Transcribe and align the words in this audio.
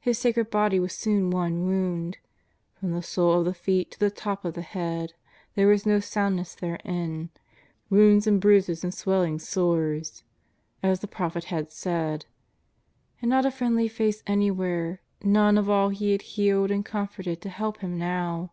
His 0.00 0.18
sacred 0.18 0.48
body 0.48 0.80
was 0.80 0.94
soon 0.94 1.28
one 1.30 1.66
wound;" 1.66 2.16
from 2.80 2.92
the 2.92 3.02
sole 3.02 3.40
of 3.40 3.44
the 3.44 3.52
foot 3.52 3.90
to 3.90 3.98
the 4.00 4.10
top 4.10 4.46
of 4.46 4.54
the 4.54 4.62
lioad 4.62 5.10
there 5.56 5.66
was 5.68 5.84
no 5.84 6.00
soundness 6.00 6.54
therein, 6.54 7.28
wounds 7.90 8.26
and 8.26 8.40
bruises 8.40 8.82
and 8.82 8.94
swelling 8.94 9.38
sores," 9.38 10.22
as 10.82 11.00
the 11.00 11.06
prophet 11.06 11.44
had 11.52 11.70
said. 11.70 12.24
And 13.20 13.28
not 13.28 13.44
a 13.44 13.50
friendly 13.50 13.88
face 13.88 14.22
anywhere, 14.26 15.02
none 15.22 15.58
of 15.58 15.68
all 15.68 15.90
He 15.90 16.12
had 16.12 16.22
healed 16.22 16.70
and 16.70 16.82
comforted 16.82 17.42
to 17.42 17.50
help 17.50 17.80
Him 17.80 17.98
now! 17.98 18.52